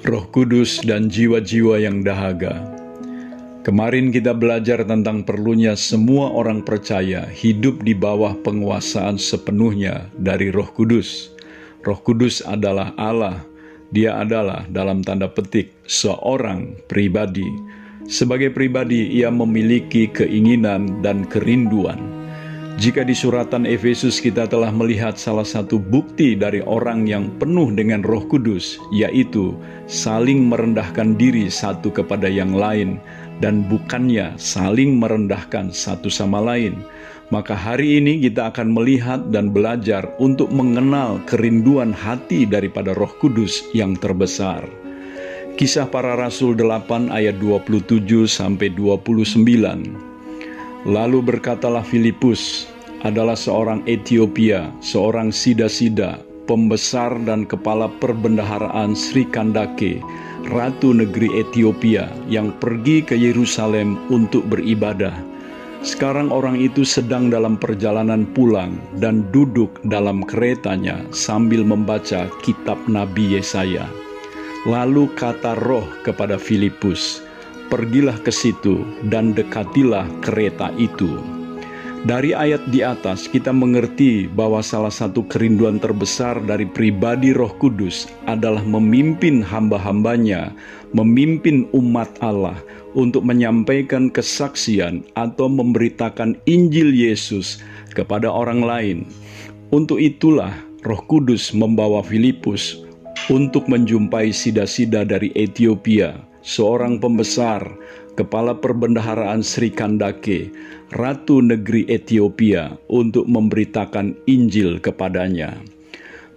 [0.00, 2.64] Roh Kudus dan jiwa-jiwa yang dahaga.
[3.60, 10.72] Kemarin kita belajar tentang perlunya semua orang percaya hidup di bawah penguasaan sepenuhnya dari Roh
[10.72, 11.28] Kudus.
[11.84, 13.44] Roh Kudus adalah Allah.
[13.92, 17.44] Dia adalah dalam tanda petik seorang pribadi.
[18.08, 22.19] Sebagai pribadi, ia memiliki keinginan dan kerinduan
[22.80, 28.00] jika di suratan Efesus kita telah melihat salah satu bukti dari orang yang penuh dengan
[28.00, 29.52] Roh Kudus, yaitu
[29.84, 32.96] saling merendahkan diri satu kepada yang lain,
[33.44, 36.80] dan bukannya saling merendahkan satu sama lain.
[37.28, 43.60] Maka hari ini kita akan melihat dan belajar untuk mengenal kerinduan hati daripada Roh Kudus
[43.76, 44.64] yang terbesar.
[45.60, 50.08] Kisah para Rasul 8 ayat 27 sampai 29.
[50.88, 52.69] Lalu berkatalah Filipus,
[53.02, 60.02] adalah seorang Ethiopia, seorang sida-sida, pembesar dan kepala perbendaharaan Sri Kandake,
[60.50, 65.14] ratu negeri Ethiopia yang pergi ke Yerusalem untuk beribadah.
[65.80, 73.40] Sekarang orang itu sedang dalam perjalanan pulang dan duduk dalam keretanya sambil membaca kitab Nabi
[73.40, 73.88] Yesaya.
[74.68, 77.24] Lalu kata roh kepada Filipus,
[77.72, 81.39] pergilah ke situ dan dekatilah kereta itu.
[82.00, 88.08] Dari ayat di atas, kita mengerti bahwa salah satu kerinduan terbesar dari pribadi Roh Kudus
[88.24, 90.48] adalah memimpin hamba-hambanya,
[90.96, 92.56] memimpin umat Allah
[92.96, 97.60] untuk menyampaikan kesaksian atau memberitakan Injil Yesus
[97.92, 98.98] kepada orang lain.
[99.68, 100.56] Untuk itulah
[100.88, 102.80] Roh Kudus membawa Filipus
[103.28, 107.64] untuk menjumpai sida-sida dari Ethiopia seorang pembesar,
[108.16, 110.52] kepala perbendaharaan Sri Kandake,
[110.92, 115.56] ratu negeri Ethiopia, untuk memberitakan Injil kepadanya.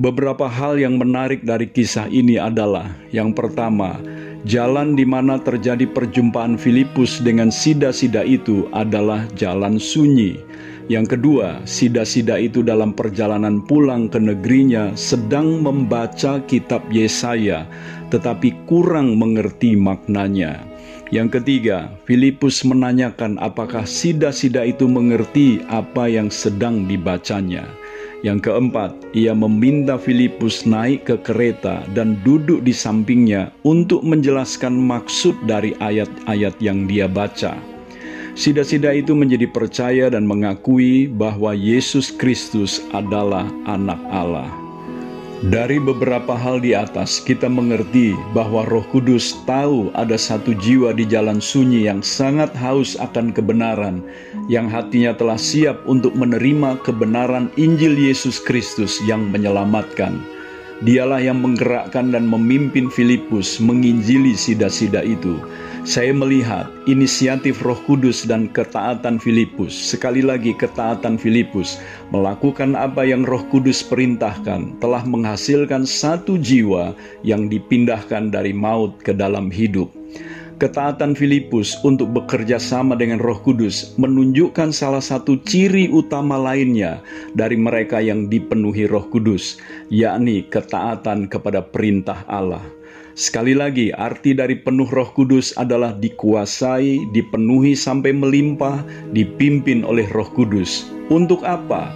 [0.00, 4.00] Beberapa hal yang menarik dari kisah ini adalah: yang pertama,
[4.48, 10.40] jalan di mana terjadi perjumpaan Filipus dengan sida-sida itu adalah jalan sunyi.
[10.90, 17.62] Yang kedua, sida-sida itu dalam perjalanan pulang ke negerinya sedang membaca kitab Yesaya,
[18.10, 20.58] tetapi kurang mengerti maknanya.
[21.14, 27.70] Yang ketiga, Filipus menanyakan apakah sida-sida itu mengerti apa yang sedang dibacanya.
[28.26, 35.38] Yang keempat, ia meminta Filipus naik ke kereta dan duduk di sampingnya untuk menjelaskan maksud
[35.46, 37.54] dari ayat-ayat yang dia baca.
[38.40, 44.48] Sida-sida itu menjadi percaya dan mengakui bahwa Yesus Kristus adalah Anak Allah.
[45.52, 51.04] Dari beberapa hal di atas, kita mengerti bahwa Roh Kudus tahu ada satu jiwa di
[51.04, 54.00] jalan sunyi yang sangat haus akan kebenaran,
[54.48, 60.16] yang hatinya telah siap untuk menerima kebenaran Injil Yesus Kristus yang menyelamatkan.
[60.80, 65.36] Dialah yang menggerakkan dan memimpin Filipus menginjili sida-sida itu.
[65.84, 71.76] Saya melihat inisiatif Roh Kudus dan ketaatan Filipus, sekali lagi ketaatan Filipus,
[72.12, 79.12] melakukan apa yang Roh Kudus perintahkan, telah menghasilkan satu jiwa yang dipindahkan dari maut ke
[79.12, 79.92] dalam hidup.
[80.60, 87.00] Ketaatan Filipus untuk bekerja sama dengan Roh Kudus menunjukkan salah satu ciri utama lainnya
[87.32, 89.56] dari mereka yang dipenuhi Roh Kudus,
[89.88, 92.60] yakni ketaatan kepada perintah Allah.
[93.16, 98.84] Sekali lagi, arti dari penuh Roh Kudus adalah dikuasai, dipenuhi sampai melimpah,
[99.16, 100.92] dipimpin oleh Roh Kudus.
[101.08, 101.88] Untuk apa?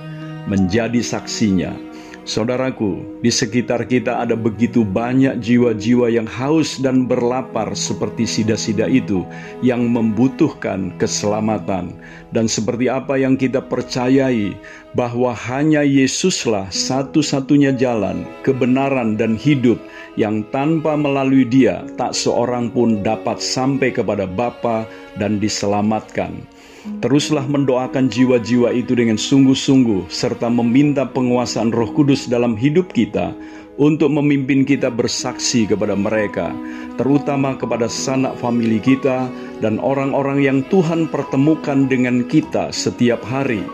[0.48, 1.93] Menjadi saksinya
[2.24, 9.28] Saudaraku, di sekitar kita ada begitu banyak jiwa-jiwa yang haus dan berlapar seperti sida-sida itu
[9.60, 11.92] yang membutuhkan keselamatan.
[12.32, 14.56] Dan seperti apa yang kita percayai
[14.96, 19.76] bahwa hanya Yesuslah satu-satunya jalan, kebenaran dan hidup
[20.16, 24.88] yang tanpa melalui dia tak seorang pun dapat sampai kepada Bapa
[25.20, 26.53] dan diselamatkan.
[26.84, 33.32] Teruslah mendoakan jiwa-jiwa itu dengan sungguh-sungguh, serta meminta penguasaan Roh Kudus dalam hidup kita
[33.80, 36.52] untuk memimpin kita bersaksi kepada mereka,
[37.00, 39.32] terutama kepada sanak famili kita
[39.64, 43.64] dan orang-orang yang Tuhan pertemukan dengan kita setiap hari.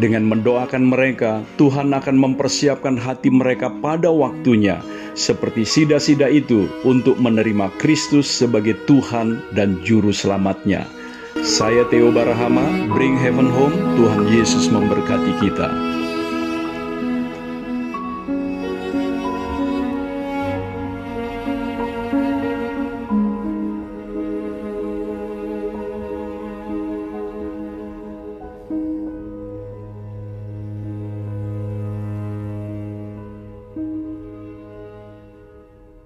[0.00, 4.80] Dengan mendoakan mereka, Tuhan akan mempersiapkan hati mereka pada waktunya,
[5.12, 11.03] seperti sida-sida itu, untuk menerima Kristus sebagai Tuhan dan Juru Selamatnya.
[11.42, 15.93] Saya Theo Barahama, Bring Heaven Home, Tuhan Yesus memberkati kita.